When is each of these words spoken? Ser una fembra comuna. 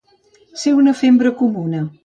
Ser 0.61 0.73
una 0.79 0.95
fembra 1.03 1.35
comuna. 1.43 1.87